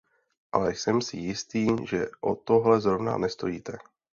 Ale 0.51 0.75
jsem 0.75 1.01
si 1.01 1.17
jistý, 1.17 1.67
že 1.87 2.07
o 2.21 2.35
tohle 2.35 2.81
zrovna 2.81 3.17
nestojíte. 3.17 3.77